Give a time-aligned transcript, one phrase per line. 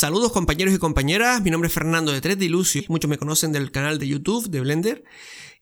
[0.00, 3.50] Saludos compañeros y compañeras, mi nombre es Fernando de 3 de Ilusio, muchos me conocen
[3.50, 5.02] del canal de YouTube de Blender.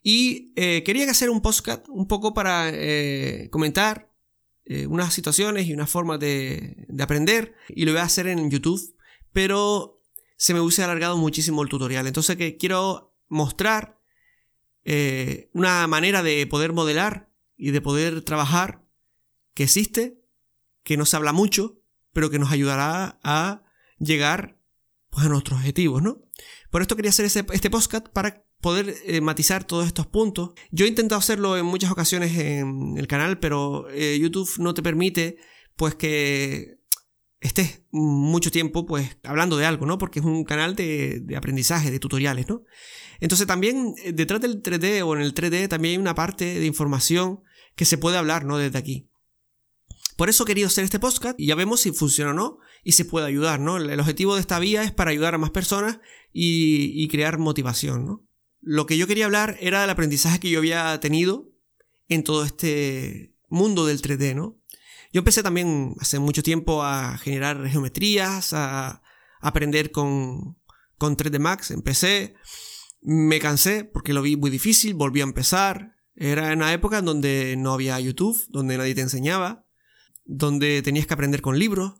[0.02, 4.12] Y eh, quería hacer un podcast un poco para eh, comentar
[4.66, 7.54] eh, unas situaciones y unas formas de, aprender.
[7.70, 8.78] Y lo voy a hacer en YouTube,
[9.32, 10.02] pero
[10.36, 13.98] se me hubiese alargado muchísimo el tutorial, entonces que quiero mostrar
[15.54, 18.84] una manera de poder modelar y de poder trabajar
[19.54, 20.20] que existe,
[20.82, 21.80] que no se habla mucho,
[22.12, 23.65] pero que nos ayudará a
[23.98, 24.58] llegar
[25.10, 26.22] pues, a nuestros objetivos, ¿no?
[26.70, 30.50] Por esto quería hacer este podcast para poder eh, matizar todos estos puntos.
[30.70, 34.82] Yo he intentado hacerlo en muchas ocasiones en el canal, pero eh, YouTube no te
[34.82, 35.38] permite
[35.76, 36.78] pues que
[37.40, 39.98] estés mucho tiempo pues hablando de algo, ¿no?
[39.98, 42.64] Porque es un canal de, de, aprendizaje, de tutoriales, ¿no?
[43.20, 46.66] Entonces también eh, detrás del 3D o en el 3D también hay una parte de
[46.66, 47.40] información
[47.74, 48.58] que se puede hablar, ¿no?
[48.58, 49.08] Desde aquí.
[50.16, 52.92] Por eso he querido hacer este podcast y ya vemos si funciona o no y
[52.92, 53.78] se puede ayudar, ¿no?
[53.78, 55.98] El objetivo de esta vía es para ayudar a más personas
[56.32, 58.24] y, crear motivación, ¿no?
[58.60, 61.50] Lo que yo quería hablar era del aprendizaje que yo había tenido
[62.06, 64.60] en todo este mundo del 3D, ¿no?
[65.12, 69.02] Yo empecé también hace mucho tiempo a generar geometrías, a
[69.40, 70.56] aprender con,
[70.96, 71.72] con 3D Max.
[71.72, 72.34] Empecé,
[73.00, 75.96] me cansé porque lo vi muy difícil, volví a empezar.
[76.14, 79.66] Era en una época en donde no había YouTube, donde nadie te enseñaba
[80.26, 81.94] donde tenías que aprender con libros.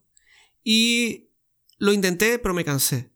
[0.69, 1.31] Y
[1.79, 3.13] lo intenté, pero me cansé.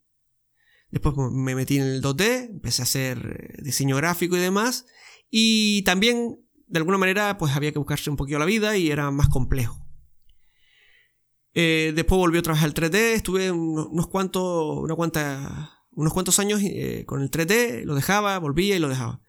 [0.92, 4.86] Después me metí en el 2D, empecé a hacer eh, diseño gráfico y demás.
[5.30, 9.10] Y también, de alguna manera, pues había que buscarse un poquito la vida y era
[9.10, 9.84] más complejo.
[11.52, 14.94] Eh, después volví otra vez al 3D, estuve unos cuantos, una
[15.90, 19.22] unos cuantos años eh, con el 3D, lo dejaba, volvía y lo dejaba.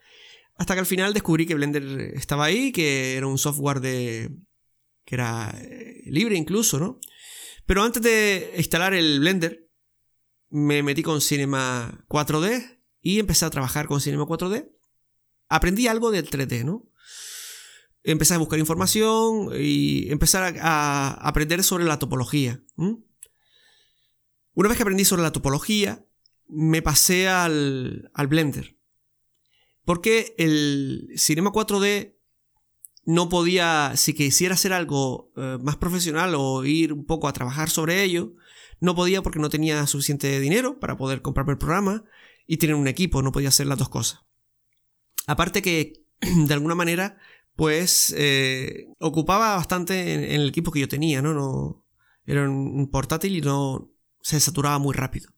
[0.58, 4.30] Hasta que al final descubrí que Blender estaba ahí, que era un software de,
[5.06, 5.59] que era
[6.06, 7.00] libre incluso, ¿no?
[7.72, 9.72] Pero antes de instalar el Blender,
[10.50, 14.69] me metí con Cinema 4D y empecé a trabajar con Cinema 4D.
[15.47, 16.91] Aprendí algo del 3D, ¿no?
[18.03, 22.62] Empecé a buscar información y empezar a, aprender sobre la topología.
[22.75, 26.06] Una vez que aprendí sobre la topología,
[26.50, 28.78] me pasé al, al Blender.
[29.85, 32.17] Porque el Cinema 4D
[33.06, 37.69] no podía, si quisiera hacer algo eh, más profesional o ir un poco a trabajar
[37.69, 38.34] sobre ello,
[38.79, 42.03] no podía porque no tenía suficiente dinero para poder comprarme el programa
[42.47, 44.22] y tener un equipo, no podía hacer las dos cosas.
[45.28, 47.17] Aparte que, de alguna manera,
[47.56, 51.34] pues eh, ocupaba bastante en, el equipo que yo tenía, ¿no?
[51.34, 51.85] no
[52.25, 53.91] era un portátil y no
[54.22, 55.31] se saturaba muy rápido.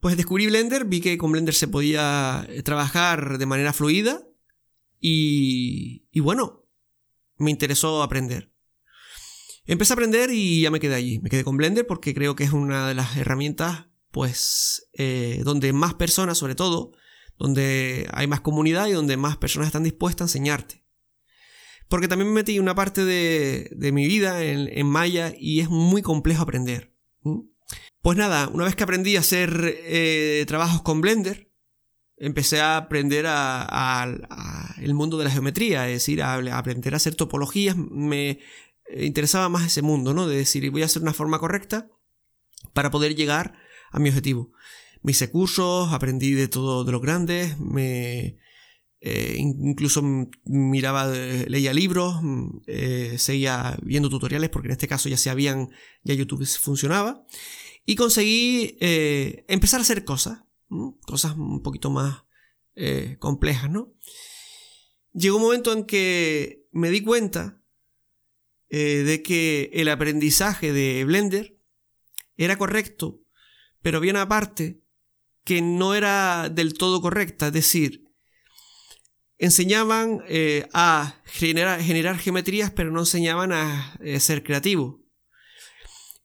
[0.00, 4.26] Pues descubrí Blender, vi que con Blender se podía trabajar de manera fluida
[5.00, 6.64] y, bueno,
[7.36, 8.52] me interesó aprender.
[9.66, 11.18] Empecé a aprender y ya me quedé allí.
[11.18, 15.72] Me quedé con Blender porque creo que es una de las herramientas, pues, eh, donde
[15.72, 16.92] más personas, sobre todo,
[17.38, 20.84] donde hay más comunidad y donde más personas están dispuestas a enseñarte.
[21.88, 26.02] Porque también me metí una parte de, de mi vida en, Maya y es muy
[26.02, 26.92] complejo aprender.
[28.02, 31.45] Pues nada, una vez que aprendí a hacer eh, trabajos con Blender,
[32.16, 37.14] empecé a aprender a, el mundo de la geometría, es decir, a, aprender a hacer
[37.14, 37.76] topologías.
[37.76, 38.40] Me
[38.96, 40.26] interesaba más ese mundo, ¿no?
[40.26, 41.88] De decir, voy a hacer una forma correcta
[42.72, 43.54] para poder llegar
[43.90, 44.52] a mi objetivo.
[45.02, 48.38] Me hice cursos, aprendí de todo de los grandes, me
[49.00, 50.02] eh, incluso
[50.44, 52.16] miraba, leía libros,
[52.66, 55.70] eh, seguía viendo tutoriales, porque en este caso ya se habían,
[56.02, 57.24] ya YouTube funcionaba,
[57.84, 60.45] y conseguí eh, empezar a hacer cosas
[61.02, 62.24] cosas un poquito más
[62.74, 63.94] eh, complejas, ¿no?
[65.12, 67.62] Llegó un momento en que me di cuenta
[68.68, 71.58] eh, de que el aprendizaje de Blender
[72.36, 73.22] era correcto,
[73.80, 74.82] pero había una parte
[75.44, 78.04] que no era del todo correcta, es decir,
[79.38, 85.02] enseñaban eh, a generar, generar, geometrías, pero no enseñaban a ser creativo.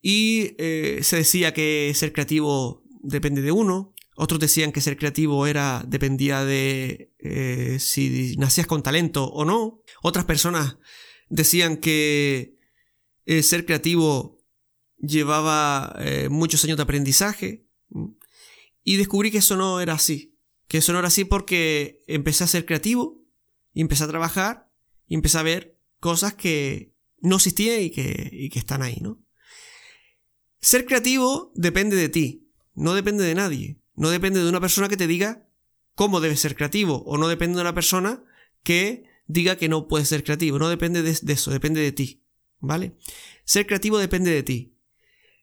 [0.01, 5.83] Y se decía que ser creativo depende de uno, otros decían que ser creativo era
[5.87, 9.81] dependía de eh, si nacías con talento o no.
[10.03, 10.77] Otras personas
[11.27, 12.55] decían que
[13.25, 14.39] eh, ser creativo
[14.99, 17.65] llevaba eh, muchos años de aprendizaje.
[18.83, 20.37] Y descubrí que eso no era así.
[20.67, 23.25] Que eso no era así porque empecé a ser creativo
[23.73, 24.69] empecé a trabajar
[25.07, 29.19] y empecé a ver cosas que no existían y que, y que están ahí, ¿no?
[30.59, 33.80] Ser creativo depende de ti, no depende de nadie.
[33.95, 35.47] No depende de una persona que te diga
[35.95, 38.23] cómo debes ser creativo, o no depende de una persona
[38.63, 40.59] que diga que no puedes ser creativo.
[40.59, 42.23] No depende de, eso, depende de ti.
[42.59, 42.95] ¿Vale?
[43.43, 44.77] Ser creativo depende de ti.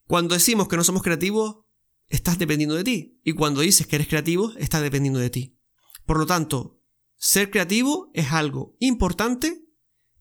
[0.07, 1.59] Cuando decimos que no somos creativos,
[2.07, 3.21] estás dependiendo de ti.
[3.25, 5.59] Y cuando dices que eres creativo, estás dependiendo de ti.
[6.07, 6.81] Por lo tanto,
[7.17, 9.65] ser creativo es algo importante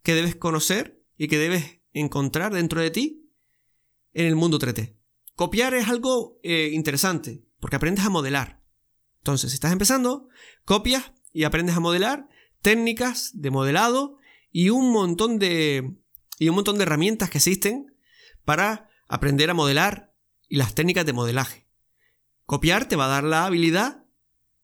[0.04, 3.32] que debes conocer y que debes encontrar dentro de ti
[4.14, 4.98] en el mundo 3D.
[5.36, 8.62] Copiar es algo eh, interesante porque aprendes a modelar.
[9.20, 10.30] Entonces, si estás empezando,
[10.66, 12.30] copias y aprendes a modelar
[12.62, 14.18] técnicas de modelado
[14.52, 15.98] y un montón de
[16.40, 17.96] y un montón de herramientas que existen
[18.46, 20.14] para aprender a modelar
[20.48, 21.68] y las técnicas de modelaje.
[22.46, 24.06] Copiar te va a dar la habilidad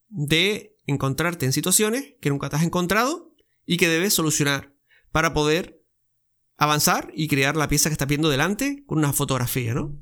[0.08, 3.34] de encontrarte en situaciones que nunca te has encontrado
[3.66, 4.74] y que debes solucionar
[5.10, 5.82] para poder
[6.56, 9.98] avanzar y crear la pieza que estás viendo delante con una fotografía, ¿no?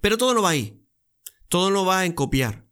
[0.00, 0.82] Pero todo no va ahí.
[1.48, 2.68] Todo no va en copiar.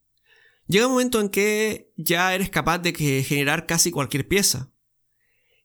[0.68, 4.72] Llega un momento en que ya eres capaz de generar casi cualquier pieza.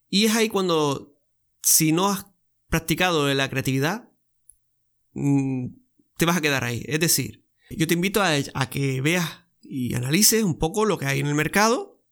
[0.09, 1.17] Y es ahí cuando,
[1.63, 2.27] si no has
[2.69, 4.09] practicado la creatividad,
[5.13, 5.67] mm,
[6.17, 6.83] te vas a quedar ahí.
[6.87, 11.05] Es decir, yo te invito a, a que veas y analices un poco lo que
[11.05, 12.03] hay en el mercado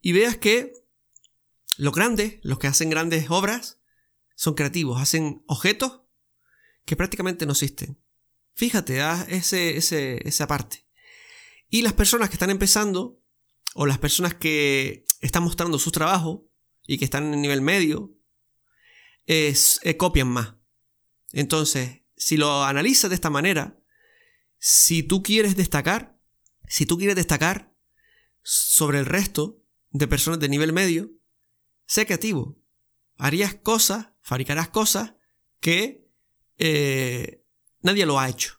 [0.00, 0.72] y veas que
[1.76, 3.80] los grandes, los que hacen grandes obras,
[4.34, 6.02] son creativos, hacen objetos
[6.84, 7.98] que prácticamente no existen.
[8.54, 10.86] Fíjate, haz ese, esa parte.
[11.68, 13.20] Y las personas que están empezando,
[13.74, 16.48] o las personas que están mostrando su trabajo
[16.86, 18.12] y que están en nivel medio,
[19.26, 20.54] es, eh, copian más.
[21.32, 23.80] Entonces, si lo analizas de esta manera,
[24.58, 26.18] si tú quieres destacar,
[26.68, 27.74] si tú quieres destacar
[28.42, 31.10] sobre el resto de personas de nivel medio,
[31.86, 32.58] sé creativo.
[33.16, 35.14] Harías cosas, fabricarás cosas
[35.60, 36.08] que
[36.58, 37.39] eh,
[37.82, 38.54] nadie lo ha hecho.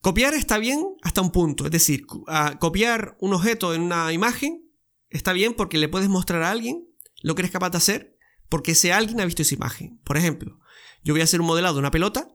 [0.00, 2.04] Copiar está bien hasta un punto, es decir,
[2.60, 4.70] copiar un objeto en una imagen
[5.08, 6.86] está bien porque le puedes mostrar a alguien
[7.22, 8.18] lo que eres capaz de hacer
[8.48, 9.98] porque ese alguien ha visto esa imagen.
[10.04, 10.60] Por ejemplo,
[11.02, 12.28] yo voy a hacer un modelado de una pelota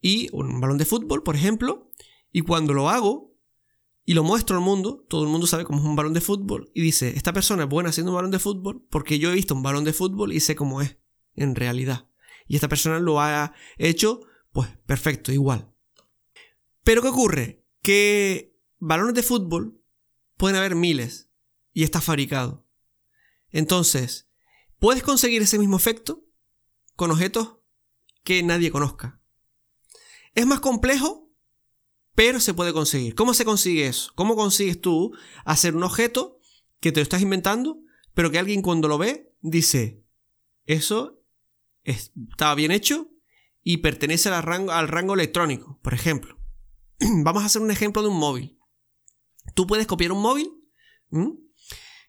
[0.00, 1.90] y un balón de fútbol, por ejemplo,
[2.30, 3.34] y cuando lo hago
[4.04, 6.70] y lo muestro al mundo, todo el mundo sabe cómo es un balón de fútbol
[6.74, 9.54] y dice, esta persona es buena haciendo un balón de fútbol porque yo he visto
[9.54, 10.98] un balón de fútbol y sé cómo es
[11.34, 12.08] en realidad.
[12.46, 14.20] Y esta persona lo ha hecho,
[14.52, 15.72] pues perfecto, igual.
[16.84, 17.66] Pero ¿qué ocurre?
[17.82, 19.82] Que balones de fútbol
[20.36, 21.30] pueden haber miles
[21.72, 22.66] y está fabricado.
[23.50, 24.28] Entonces,
[24.78, 26.24] puedes conseguir ese mismo efecto
[26.96, 27.58] con objetos
[28.24, 29.20] que nadie conozca.
[30.34, 31.30] Es más complejo,
[32.14, 33.14] pero se puede conseguir.
[33.14, 34.12] ¿Cómo se consigue eso?
[34.14, 35.12] ¿Cómo consigues tú
[35.44, 36.38] hacer un objeto
[36.80, 37.80] que te lo estás inventando,
[38.12, 40.04] pero que alguien cuando lo ve dice,
[40.66, 41.22] eso
[41.84, 43.11] estaba bien hecho
[43.62, 46.38] y pertenece al rango, al rango electrónico, por ejemplo?
[47.00, 48.58] vamos a hacer un ejemplo de un móvil.
[49.54, 50.50] Tú puedes copiar un móvil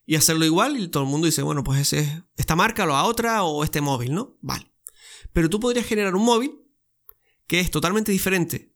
[0.05, 2.94] y hacerlo igual y todo el mundo dice, bueno, pues ese es esta marca o
[2.94, 4.38] a otra o este móvil, ¿no?
[4.41, 4.71] Vale.
[5.33, 6.59] Pero tú podrías generar un móvil
[7.47, 8.73] que es totalmente diferente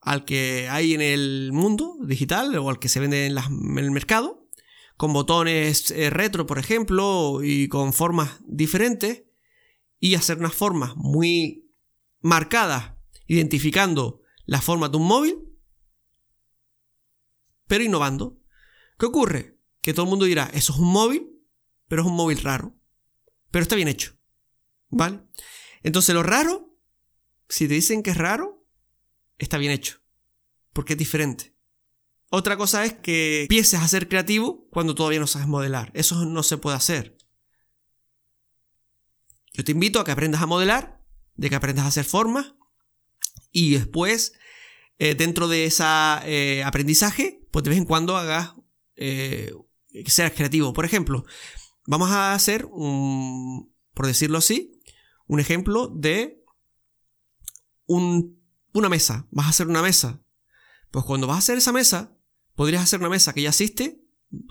[0.00, 3.36] al que hay en el mundo digital o al que se vende en,
[3.78, 4.48] el mercado,
[4.96, 9.24] con botones eh, retro, por ejemplo, y con formas diferentes,
[9.98, 11.59] y hacer unas formas muy
[12.20, 12.94] marcadas,
[13.26, 15.50] identificando la forma de un móvil
[17.70, 18.36] pero innovando.
[18.98, 19.56] ¿Qué ocurre?
[19.80, 21.40] Que todo el mundo dirá, eso es un móvil,
[21.86, 22.76] pero es un móvil raro.
[23.52, 24.18] Pero está bien hecho.
[24.88, 25.20] ¿Vale?
[25.84, 26.76] Entonces lo raro,
[27.48, 28.66] si te dicen que es raro,
[29.38, 30.00] está bien hecho.
[30.72, 31.54] Porque es diferente.
[32.28, 35.92] Otra cosa es que empieces a ser creativo cuando todavía no sabes modelar.
[35.94, 37.18] Eso no se puede hacer.
[39.52, 40.99] Yo te invito a que aprendas a modelar,
[41.36, 42.54] de que aprendas a hacer formas
[43.52, 44.34] y después
[45.02, 45.82] eh, dentro de ese
[46.24, 48.54] eh, aprendizaje, pues de vez en cuando hagas,
[48.96, 49.50] eh,
[49.90, 50.74] que seas creativo.
[50.74, 51.24] Por ejemplo,
[51.86, 54.78] vamos a hacer un, por decirlo así,
[55.26, 56.44] un ejemplo de
[57.86, 59.26] una mesa.
[59.30, 60.22] Vas a hacer una mesa.
[60.90, 62.14] Pues cuando vas a hacer esa mesa,
[62.54, 64.02] podrías hacer una mesa que ya existe,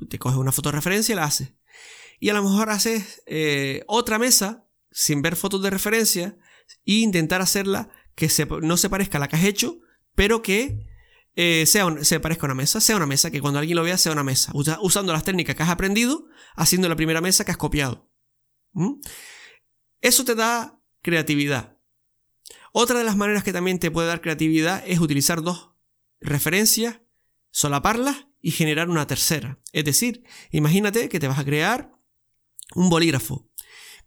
[0.09, 1.53] te coges una foto de referencia y la haces.
[2.19, 3.21] Y a lo mejor haces
[3.85, 6.39] otra mesa sin ver fotos de referencia
[6.85, 8.29] e intentar hacerla que
[8.61, 9.79] no se parezca a la que has hecho,
[10.15, 10.85] pero que
[11.35, 13.97] eh, sea se parezca a una mesa, sea una mesa, que cuando alguien lo vea
[13.97, 17.57] sea una mesa, usando las técnicas que has aprendido, haciendo la primera mesa que has
[17.57, 18.11] copiado.
[20.01, 21.77] Eso te da creatividad.
[22.71, 25.71] Otra de las maneras que también te puede dar creatividad es utilizar dos
[26.19, 27.01] referencias,
[27.51, 29.59] solaparlas y generar una tercera.
[29.71, 31.91] Es decir, imagínate que te vas a crear
[32.75, 33.48] un bolígrafo.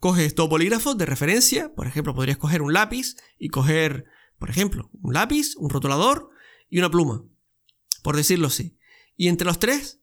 [0.03, 4.07] Coges dos bolígrafos de referencia, por ejemplo, podrías coger un lápiz y coger
[4.43, 6.31] por ejemplo, un lápiz, un rotulador
[6.69, 7.25] y una pluma,
[8.03, 8.77] por decirlo así.
[9.17, 10.01] Y entre los tres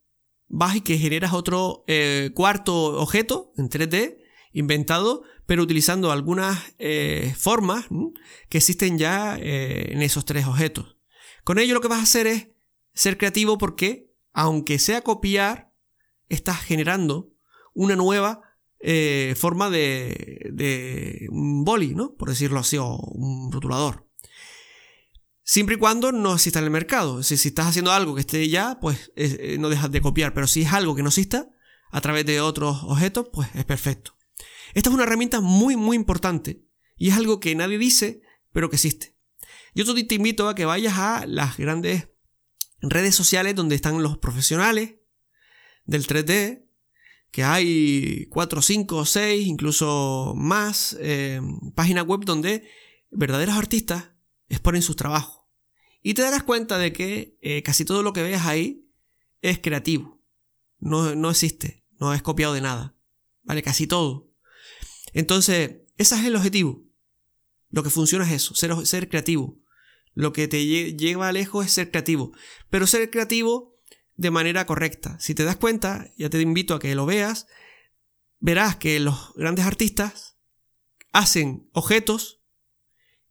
[0.48, 4.20] vas y que generas otro eh, cuarto objeto en 3D
[4.54, 7.88] inventado, pero utilizando algunas eh, formas
[8.48, 10.96] que existen ya eh, en esos tres objetos.
[11.44, 12.48] Con ello lo que vas a hacer es
[12.94, 15.74] ser creativo porque, aunque sea copiar,
[16.30, 17.34] estás generando
[17.74, 18.49] una nueva
[18.80, 22.16] eh, forma de, de, un boli, ¿no?
[22.16, 24.08] Por decirlo así, o un rotulador.
[25.44, 27.24] Siempre y cuando no exista en el mercado.
[27.24, 29.12] Si, estás haciendo algo que esté ya, pues
[29.58, 30.34] no dejas de copiar.
[30.34, 31.50] Pero si es algo que no exista,
[31.92, 34.16] a través de otros objetos, pues es perfecto.
[34.74, 36.64] Esta es una herramienta muy, muy importante
[36.96, 38.22] y es algo que nadie dice,
[38.52, 39.16] pero que existe.
[39.74, 42.10] Yo te invito a que vayas a las grandes
[42.82, 44.96] redes sociales donde están los profesionales
[45.86, 46.69] del 3D,
[47.32, 51.42] que hay 4, 5, 6, incluso más eh,
[51.76, 52.68] páginas web donde
[53.12, 54.12] verdaderos artistas
[54.48, 55.46] exponen sus trabajos.
[56.02, 58.90] Y te darás cuenta de que eh, casi todo lo que ves ahí
[59.42, 60.22] es creativo.
[60.80, 62.96] No, no existe, no es copiado de nada.
[63.44, 63.62] ¿Vale?
[63.62, 64.32] Casi todo.
[65.14, 66.84] Entonces, ese es el objetivo.
[67.70, 69.60] Lo que funciona es eso, ser, ser creativo.
[70.14, 72.32] Lo que te lleva lejos es ser creativo.
[72.70, 73.79] Pero ser creativo
[74.20, 75.18] de manera correcta.
[75.20, 77.48] Si te das cuenta, ya te invito a que lo veas,
[78.40, 80.38] verás que los grandes artistas
[81.14, 82.42] hacen objetos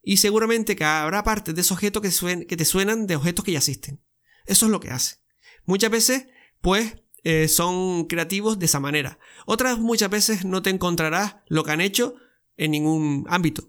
[0.02, 3.58] y seguramente que habrá partes de esos objetos que, te suenan de objetos que ya
[3.58, 4.02] existen.
[4.46, 5.18] Eso es lo que hacen.
[5.66, 6.26] Muchas veces,
[6.62, 9.18] pues, eh, son creativos de esa manera.
[9.44, 12.14] Otras muchas veces no te encontrarás lo que han hecho
[12.56, 13.68] en ningún ámbito.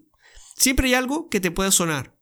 [0.56, 2.18] Siempre hay algo que te puede sonar,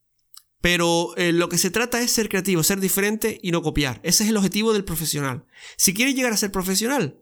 [0.60, 4.00] pero eh, lo que se trata es ser creativo, ser diferente y no copiar.
[4.02, 5.44] Ese es el objetivo del profesional.
[5.76, 7.20] Si quieres llegar a ser profesional,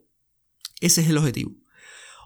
[0.80, 1.52] ese es el objetivo.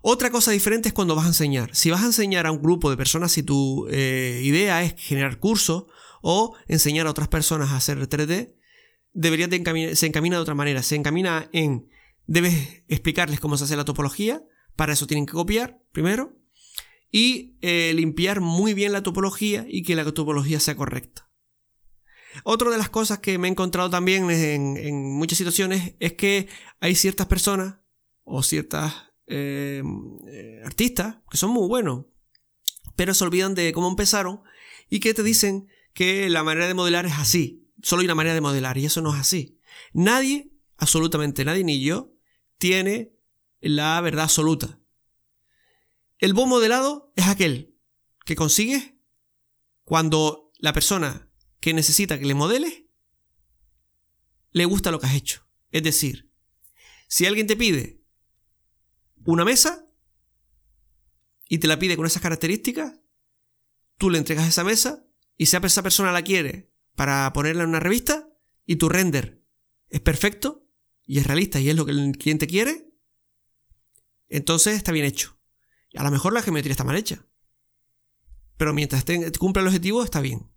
[0.03, 1.75] Otra cosa diferente es cuando vas a enseñar.
[1.75, 5.39] Si vas a enseñar a un grupo de personas, si tu eh, idea es generar
[5.39, 5.85] cursos
[6.23, 8.55] o enseñar a otras personas a hacer 3D,
[9.13, 10.83] debería de se encamina de otra manera.
[10.83, 11.89] Se encamina en,
[12.27, 14.43] debes explicarles cómo se hace la topología,
[14.77, 16.40] para eso tienen que copiar primero,
[17.11, 21.29] y eh, limpiar muy bien la topología y que la topología sea correcta.
[22.45, 26.49] Otra de las cosas que me he encontrado también en, muchas situaciones es que
[26.79, 27.77] hay ciertas personas
[28.23, 28.95] o ciertas
[29.27, 29.83] eh,
[30.65, 32.07] artistas que son muy buenos,
[32.95, 34.43] pero se olvidan de cómo empezaron
[34.89, 38.35] y que te dicen que la manera de modelar es así solo hay una manera
[38.35, 39.59] de modelar y eso no es así.
[39.93, 42.13] Nadie, absolutamente nadie, ni yo,
[42.59, 43.13] tiene
[43.61, 44.80] la verdad absoluta.
[46.21, 47.79] El buen modelado es aquel
[48.27, 48.93] que consigues
[49.85, 52.91] cuando la persona que necesita que le modele
[54.53, 55.49] le gusta lo que has hecho.
[55.71, 56.31] Es decir,
[57.09, 58.05] si alguien te pide
[59.25, 59.87] una mesa
[61.49, 63.01] y te la pide con esas características,
[63.97, 65.07] tú le entregas esa mesa
[65.39, 68.29] y si esa persona la quiere para ponerla en una revista
[68.67, 69.43] y tu render
[69.89, 70.69] es perfecto
[71.07, 72.93] y es realista y es lo que el cliente quiere,
[74.29, 75.40] entonces está bien hecho.
[75.95, 77.27] A lo mejor la geometría está mal hecha.
[78.57, 79.05] Pero mientras
[79.39, 80.51] cumpla el objetivo, está bien.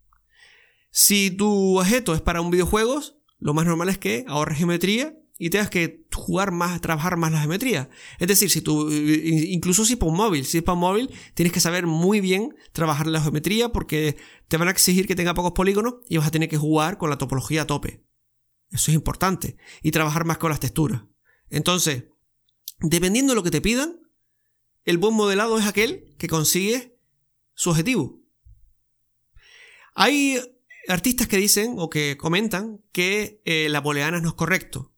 [0.92, 3.02] Si tu objeto es para un videojuego,
[3.40, 7.40] lo más normal es que ahorres geometría y tengas que jugar más, trabajar más la
[7.40, 7.90] geometría.
[8.20, 11.52] Es decir, si tú, incluso si para un móvil, si es para un móvil, tienes
[11.52, 15.54] que saber muy bien trabajar la geometría porque te van a exigir que tenga pocos
[15.54, 18.06] polígonos y vas a tener que jugar con la topología a tope.
[18.70, 19.58] Eso es importante.
[19.82, 21.04] Y trabajar más con las texturas.
[21.50, 22.06] Entonces,
[22.80, 24.00] dependiendo de lo que te pidan,
[24.86, 26.98] el buen modelado es aquel que consigue
[27.54, 28.22] su objetivo.
[29.96, 30.40] Hay
[30.88, 34.92] artistas que dicen o que comentan que eh, la booleana no es correcto.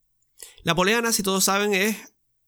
[0.64, 1.98] La booleana, si todos saben, es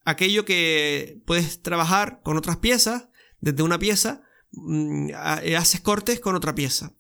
[0.06, 5.10] aquello que puedes trabajar con otras piezas, desde una pieza, mm,
[5.58, 6.94] haces cortes con otra pieza.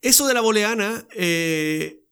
[0.00, 2.04] Eso de la booleana eh,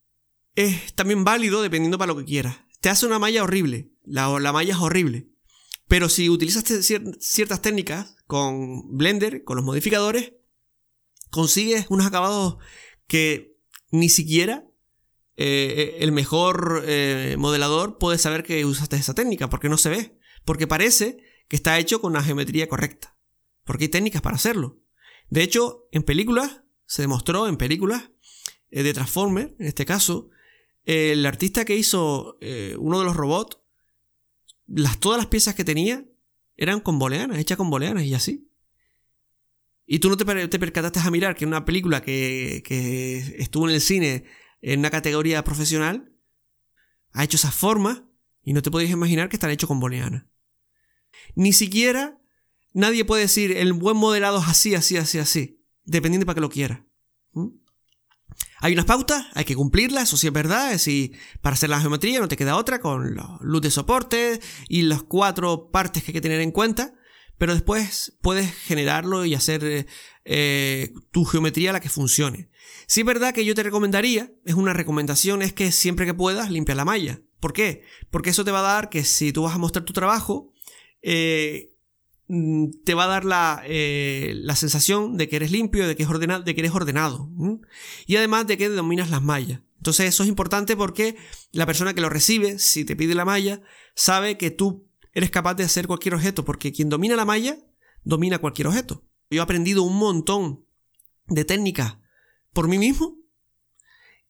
[0.55, 2.59] es también válido dependiendo para lo que quieras.
[2.81, 5.32] Te hace una malla horrible, la malla es horrible.
[5.93, 6.65] Pero si utilizas
[7.21, 10.33] ciertas técnicas con Blender, con los modificadores,
[11.29, 12.57] consigues unos acabados
[13.07, 13.59] que
[13.91, 14.65] ni siquiera
[15.37, 19.91] eh, eh, el mejor eh, modelador puede saber que usaste esa técnica, porque no se
[19.91, 23.19] ve, porque parece que está hecho con la geometría correcta,
[23.65, 24.81] porque hay técnicas para hacerlo.
[25.29, 28.13] De hecho, en películas, se demostró en películas
[28.71, 30.31] de Transformer, en este caso,
[30.85, 32.39] el artista que hizo
[32.79, 33.59] uno de los robots,
[34.75, 36.05] las, todas las piezas que tenía
[36.57, 38.49] eran con boleanas, hechas con boleanas y así.
[39.87, 43.81] Y tú no te, percataste a mirar que una película que, que estuvo en el
[43.81, 44.25] cine
[44.63, 46.13] en una categoría profesional,
[47.13, 48.09] ha hecho esa forma
[48.43, 50.31] y no te podéis imaginar que están hechos con booleana.
[51.35, 52.19] Ni siquiera
[52.73, 56.49] nadie puede decir el buen modelado es así, así, así, así, dependiendo para que lo
[56.49, 56.87] quiera.
[58.65, 62.21] Hay unas pautas, hay que cumplirlas, eso sí es verdad, decir, para hacer la geometría
[62.21, 64.39] no te queda otra con la luz de soporte
[64.69, 66.95] y las cuatro partes que hay que tener en cuenta,
[67.39, 69.89] pero después puedes generarlo y hacer
[70.25, 72.51] eh, tu geometría la que funcione.
[72.87, 76.49] Si es verdad que yo te recomendaría, es una recomendación, es que siempre que puedas
[76.49, 77.21] limpia la malla.
[77.41, 77.83] ¿Por qué?
[78.13, 80.53] Porque eso te va a dar que si tú vas a mostrar tu trabajo,
[81.03, 81.72] eh,
[82.27, 86.43] te va a dar la, eh, la, sensación de que eres limpio, de que, ordenado,
[86.43, 87.31] de que eres ordenado.
[88.07, 89.61] Y además de que dominas las mallas.
[89.77, 91.17] Entonces eso es importante porque
[91.51, 93.63] la persona que lo recibe, si te pide la malla,
[93.95, 97.59] sabe que tú eres capaz de hacer cualquier objeto, porque quien domina la malla,
[98.05, 99.05] domina cualquier objeto.
[99.31, 100.65] Yo he aprendido un montón
[101.27, 101.99] de técnicas
[102.53, 103.19] por mí mismo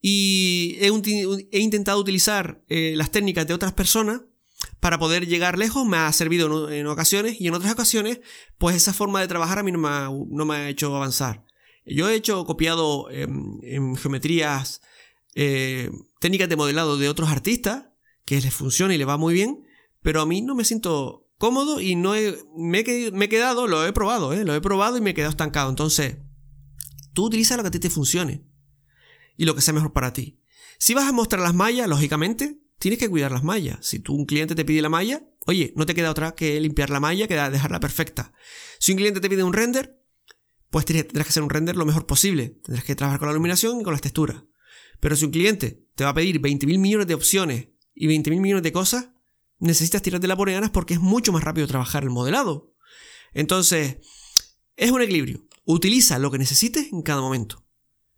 [0.00, 4.22] y he, intentado utilizar eh, las técnicas de otras personas
[4.80, 5.86] para poder llegar lejos.
[5.86, 8.20] Me ha servido en, ocasiones y en otras ocasiones,
[8.58, 11.44] pues esa forma de trabajar a mí no me ha, hecho avanzar.
[11.84, 14.80] Yo he hecho copiado en geometrías,
[15.34, 15.90] eh,
[16.20, 17.86] técnicas de modelado de otros artistas
[18.24, 19.66] que les funciona y les va muy bien,
[20.02, 22.12] pero a mí no me siento cómodo y no
[22.56, 24.44] me, he, quedado, lo he probado, ¿eh?
[24.44, 25.70] lo he probado y me he quedado estancado.
[25.70, 26.18] Entonces,
[27.14, 28.46] tú utiliza lo que a ti te funcione
[29.36, 30.40] y lo que sea mejor para ti.
[30.78, 33.78] Si vas a mostrar las mallas, lógicamente, tienes que cuidar las mallas.
[33.80, 36.90] Si tú, un cliente te pide la malla, oye, no te queda otra que limpiar
[36.90, 38.32] la malla, que dejarla perfecta.
[38.80, 40.02] Si un cliente te pide un render,
[40.68, 42.58] pues tendrás que hacer un render lo mejor posible.
[42.64, 44.42] Tendrás que trabajar con la iluminación y con las texturas.
[44.98, 48.64] Pero si un cliente te va a pedir 20.000 millones de opciones y 20.000 millones
[48.64, 49.10] de cosas,
[49.60, 52.74] necesitas tirar de la boreanas porque es mucho más rápido trabajar el modelado.
[53.32, 53.98] Entonces,
[54.74, 55.46] es un equilibrio.
[55.64, 57.64] Utiliza lo que necesites en cada momento.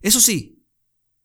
[0.01, 0.65] Eso sí,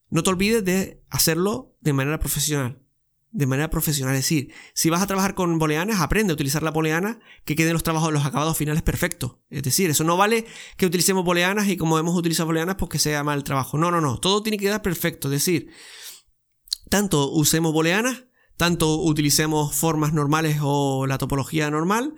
[0.09, 2.83] no te olvides de hacerlo de manera profesional.
[3.31, 4.15] De manera profesional.
[4.15, 7.73] Es decir, si vas a trabajar con boleanas, aprende a utilizar la boleana que queden
[7.73, 9.37] los trabajos, los acabados finales perfectos.
[9.51, 10.45] Es decir, eso no vale
[10.77, 13.77] que utilicemos boleanas y como hemos utilizado boleanas, pues que sea mal trabajo.
[13.77, 14.19] No, no, no.
[14.19, 15.27] Todo tiene que quedar perfecto.
[15.27, 15.69] Es decir,
[16.89, 18.23] tanto usemos boleanas
[18.59, 22.15] tanto utilicemos formas normales o la topología normal,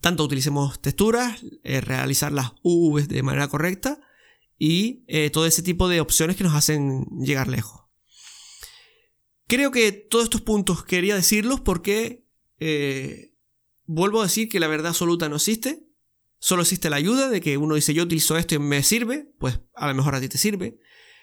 [0.00, 3.98] tanto utilicemos texturas, eh, realizar las UVs de manera correcta
[4.56, 7.83] y eh, todo ese tipo de opciones que nos hacen llegar lejos.
[9.46, 12.26] Creo que todos estos puntos quería decirlos porque
[12.58, 13.34] eh,
[13.84, 15.86] vuelvo a decir que la verdad absoluta no existe.
[16.38, 19.60] Solo existe la ayuda de que uno dice yo utilizo esto y me sirve, pues
[19.74, 20.78] a lo mejor a ti te sirve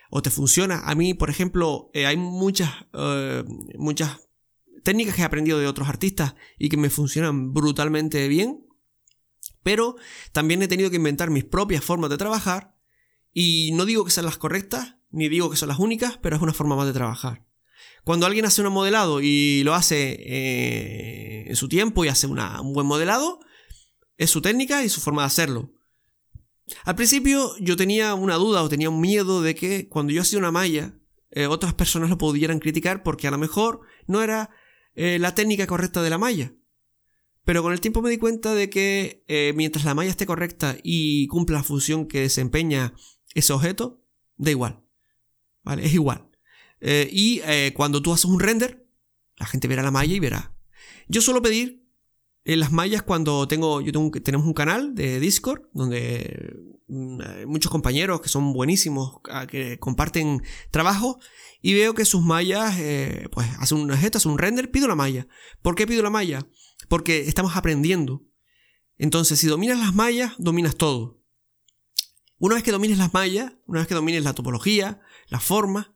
[0.10, 0.80] o te funciona.
[0.80, 2.72] A mí, por ejemplo, hay muchas,
[3.78, 4.20] muchas
[4.84, 8.66] técnicas que he aprendido de otros artistas y que me funcionan brutalmente bien,
[9.64, 9.96] pero
[10.32, 12.76] también he tenido que inventar mis propias formas de trabajar
[13.34, 16.42] y no digo que sean las correctas, ni digo que son las únicas, pero es
[16.42, 17.46] una forma más de trabajar.
[18.04, 22.74] Cuando alguien hace un modelado y lo hace eh, en su tiempo y hace un
[22.74, 23.40] buen modelado,
[24.18, 25.72] es su técnica y su forma de hacerlo.
[26.84, 30.40] Al principio yo tenía una duda o tenía un miedo de que cuando yo hacía
[30.40, 30.96] una malla,
[31.30, 34.50] eh, otras personas lo pudieran criticar porque a lo mejor no era
[34.96, 36.54] eh, la técnica correcta de la malla.
[37.44, 39.24] Pero con el tiempo me di cuenta de que
[39.56, 42.94] mientras la malla esté correcta y cumpla la función que desempeña
[43.34, 44.04] ese objeto,
[44.38, 44.84] da igual.
[45.64, 45.86] ¿Vale?
[45.86, 46.31] Es igual.
[46.82, 47.42] Eh, y
[47.74, 48.86] cuando tú haces un render,
[49.38, 50.54] la gente verá la malla y verá.
[51.08, 51.82] Yo suelo pedir
[52.44, 56.56] en las mallas cuando tengo, yo tengo, tenemos un canal de Discord donde
[56.88, 60.42] mm, muchos compañeros que son buenísimos, que comparten
[60.72, 61.20] trabajo
[61.62, 64.96] y veo que sus mallas, eh, pues hace un objeto, hace un render, pido la
[64.96, 65.28] malla.
[65.62, 66.48] ¿Por qué pido la malla?
[66.90, 68.24] Porque estamos aprendiendo.
[68.98, 71.20] Entonces, si dominas las mallas, dominas todo.
[72.38, 75.91] Una vez que domines las mallas, una vez que domines la topología, la forma,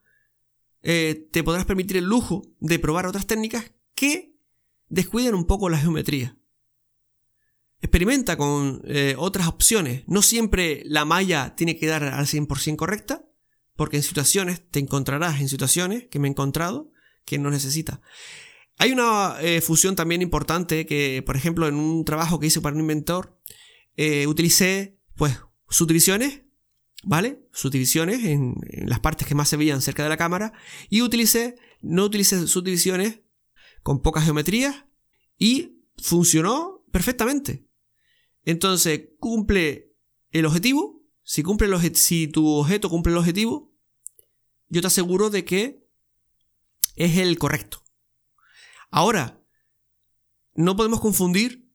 [0.88, 4.36] eh, te podrás permitir el lujo de probar otras técnicas que
[4.88, 6.38] descuiden un poco la geometría.
[7.82, 10.04] Experimenta con eh, otras opciones.
[10.06, 13.26] No siempre la malla tiene que dar al 100% correcta
[13.76, 16.91] porque en situaciones te encontrarás en situaciones que me he encontrado
[17.26, 18.02] que no necesita.
[18.78, 22.76] Hay una eh, fusión también importante que, por ejemplo, en un trabajo que hice para
[22.76, 23.39] un inventor,
[24.28, 26.44] utilicé pues subdivisiones,
[27.05, 27.47] ¿vale?
[27.53, 30.53] Subdivisiones en, en, las partes que más se veían cerca de la cámara
[30.89, 33.21] y utilicé, no utilicé subdivisiones
[33.83, 34.85] con pocas geometrías
[35.37, 37.65] y funcionó perfectamente.
[38.43, 39.93] Entonces cumple
[40.31, 43.73] el objetivo si, cumple si tu objeto cumple el objetivo,
[44.69, 45.83] yo te aseguro de que
[46.95, 47.83] es el correcto.
[48.91, 49.43] Ahora,
[50.53, 51.67] no podemos confundir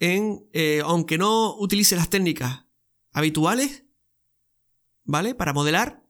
[0.00, 2.66] en, eh, aunque no utilice las técnicas
[3.12, 3.84] habituales,
[5.04, 5.34] ¿vale?
[5.34, 6.06] Para modelar,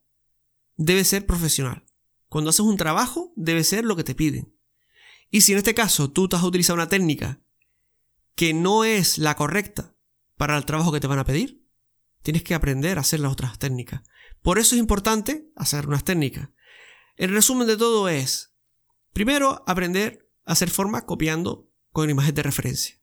[0.76, 1.84] debe ser profesional.
[2.28, 4.54] Cuando haces un trabajo, debe ser lo que te piden.
[5.30, 7.40] Y si en este caso tú te has utilizado una técnica
[8.34, 9.94] que no es la correcta
[10.36, 11.60] para el trabajo que te van a pedir,
[12.22, 14.02] Tienes que aprender a hacer las otras técnicas.
[14.42, 16.50] Por eso es importante hacer unas técnicas.
[17.16, 18.54] El resumen de todo es,
[19.12, 23.00] primero, aprender a hacer formas copiando con imagen de referencia.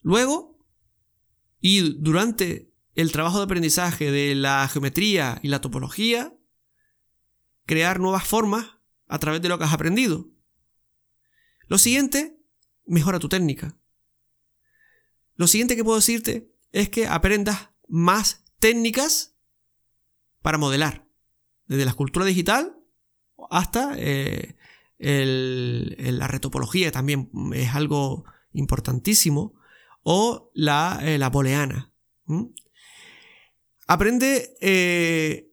[0.00, 0.58] Luego,
[1.60, 6.34] y durante el trabajo de aprendizaje de la geometría y la topología,
[7.66, 10.28] crear nuevas formas a través de lo que has aprendido.
[11.68, 12.40] Lo siguiente,
[12.86, 13.78] mejora tu técnica.
[15.34, 19.36] Lo siguiente que puedo decirte es que aprendas más técnicas
[20.40, 21.06] para modelar,
[21.66, 22.78] desde la escultura digital
[23.50, 24.56] hasta eh,
[24.98, 29.54] la retopología, también es algo importantísimo,
[30.02, 31.30] o la, eh, la.
[33.86, 35.52] Aprende eh,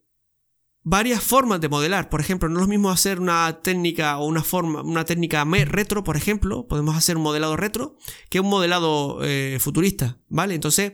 [0.82, 2.10] varias formas de modelar.
[2.10, 6.04] Por ejemplo, no es lo mismo hacer una técnica o una forma, una técnica retro,
[6.04, 7.98] por ejemplo, podemos hacer un modelado retro,
[8.30, 10.56] que un modelado eh, futurista, ¿vale?
[10.56, 10.94] Entonces,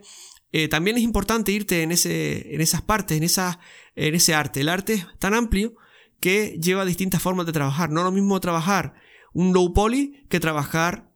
[0.52, 3.60] eh, también es importante irte en, ese, en esas partes, en, esa,
[3.96, 4.62] en ese arte.
[4.62, 5.76] El arte es tan amplio
[6.20, 7.90] que lleva distintas formas de trabajar.
[7.90, 8.96] No es lo mismo trabajar
[9.34, 11.09] un low poly que trabajar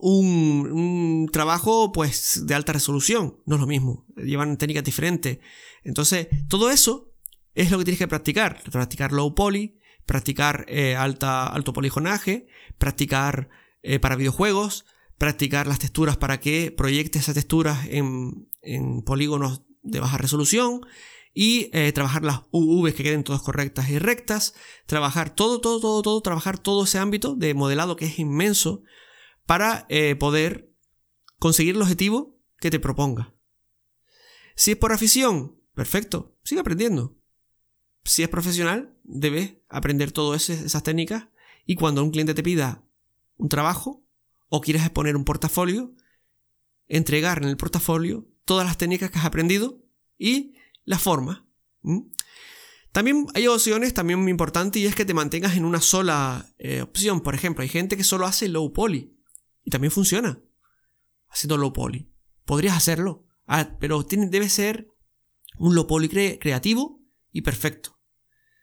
[0.00, 3.38] un, trabajo pues de alta resolución.
[3.46, 4.06] No es lo mismo.
[4.16, 5.38] Llevan técnicas diferentes.
[5.84, 7.12] Entonces, todo eso
[7.54, 8.62] es lo que tienes que practicar.
[8.70, 13.48] Practicar low poly, practicar eh, alta, alto poligonaje, practicar
[13.82, 14.84] eh, para videojuegos,
[15.18, 18.48] practicar las texturas para que proyectes esas texturas en,
[19.04, 20.80] polígonos de baja resolución
[21.32, 24.54] y eh, trabajar las UVs que queden todas correctas y rectas,
[24.86, 28.82] trabajar todo, todo, todo, todo, trabajar todo ese ámbito de modelado que es inmenso
[29.50, 29.88] para
[30.20, 30.72] poder
[31.40, 33.34] conseguir el objetivo que te proponga.
[34.54, 37.20] Si es por afición, perfecto, sigue aprendiendo
[38.04, 41.28] si es profesional, debes aprender todas esas técnicas
[41.66, 42.82] y cuando un cliente te pida
[43.36, 44.04] un trabajo
[44.48, 45.94] o quieres exponer un portafolio,
[46.88, 49.82] entregar en el portafolio todas las técnicas que has aprendido
[50.18, 51.46] y la forma.
[52.92, 56.82] También hay opciones también muy importantes y es que te mantengas en una sola eh,
[56.82, 57.20] opción.
[57.20, 59.16] Por ejemplo, hay gente que solo hace low poly
[59.64, 60.40] y también funciona
[61.28, 62.10] haciendo low poly.
[62.44, 64.88] Podrías hacerlo, ah, pero debe ser
[65.58, 67.98] un low poly creativo y perfecto.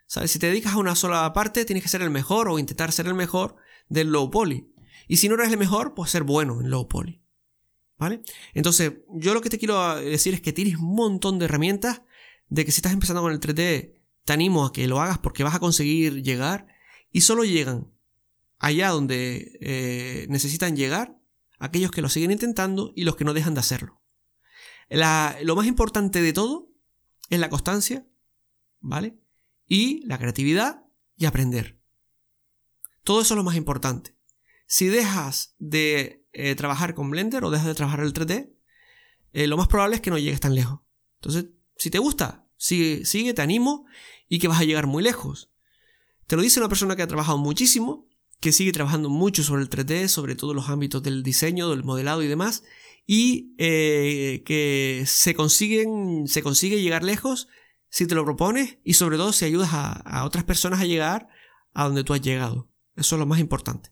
[0.05, 0.31] ¿Sabes?
[0.31, 3.07] Si te dedicas a una sola parte, tienes que ser el mejor o intentar ser
[3.07, 3.57] el mejor
[3.89, 4.73] del low poly.
[5.07, 7.21] Y si no eres el mejor, pues ser bueno en low poly.
[7.97, 8.21] ¿Vale?
[8.53, 12.03] Entonces, yo lo que te quiero decir es que tienes un montón de herramientas
[12.47, 15.43] de que si estás empezando con el 3D, te animo a que lo hagas porque
[15.43, 16.67] vas a conseguir llegar
[17.11, 17.91] y solo llegan
[18.59, 21.17] allá donde eh, necesitan llegar
[21.59, 24.01] aquellos que lo siguen intentando y los que no dejan de hacerlo.
[24.89, 26.69] lo más importante de todo
[27.29, 28.05] es la constancia
[28.79, 29.17] ¿vale?
[29.67, 31.79] Y la creatividad y aprender.
[33.03, 34.17] Todo eso es lo más importante.
[34.65, 38.53] Si dejas de eh, trabajar con Blender o dejas de trabajar el 3D,
[39.33, 40.81] eh, lo más probable es que no llegues tan lejos.
[41.19, 43.85] Entonces, si te gusta, sigue, sigue, te animo
[44.27, 45.51] y que vas a llegar muy lejos.
[46.27, 48.07] Te lo dice una persona que ha trabajado muchísimo,
[48.39, 52.21] que sigue trabajando mucho sobre el 3D, sobre todos los ámbitos del diseño, del modelado
[52.21, 52.63] y demás,
[53.05, 57.47] y eh, que se consiguen, se consigue llegar lejos
[57.89, 61.29] si te lo propones y sobre todo si ayudas a, otras personas a llegar
[61.73, 62.69] a donde tú has llegado.
[62.95, 63.91] Eso es lo más importante.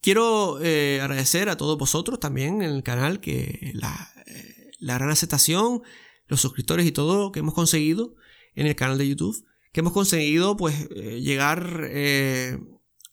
[0.00, 5.82] Quiero eh, agradecer a todos vosotros también en el canal que la, eh, gran aceptación,
[6.28, 8.14] los suscriptores y todo lo que hemos conseguido
[8.54, 11.90] en el canal de YouTube, que hemos conseguido pues llegar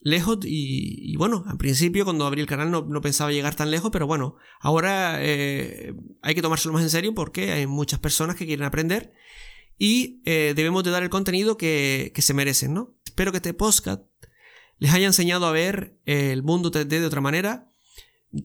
[0.06, 4.06] lejos y, bueno, al principio cuando abrí el canal no, pensaba llegar tan lejos, pero
[4.06, 8.66] bueno, ahora eh, hay que tomárselo más en serio porque hay muchas personas que quieren
[8.66, 9.14] aprender
[9.80, 12.94] y eh, debemos de dar el contenido que, se merecen, ¿no?
[13.04, 14.04] Espero que este podcast
[14.78, 17.72] les haya enseñado a ver el mundo 3D de otra manera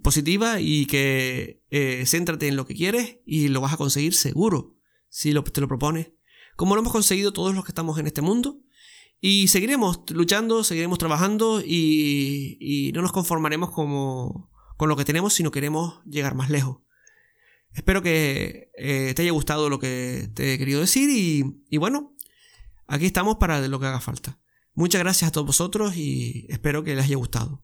[0.02, 4.78] positiva y que eh, céntrate en lo que quieres y lo vas a conseguir seguro
[5.10, 6.12] si te lo propones.
[6.56, 8.62] Como lo hemos conseguido todos los que estamos en este mundo
[9.20, 15.50] y seguiremos luchando, seguiremos trabajando y, no nos conformaremos como, con lo que tenemos, sino
[15.50, 16.78] queremos llegar más lejos.
[17.72, 22.16] Espero que eh, te haya gustado lo que te he querido decir y, y bueno,
[22.86, 24.40] aquí estamos para lo que haga falta.
[24.74, 27.62] Muchas gracias a todos vosotros y espero que les haya gustado.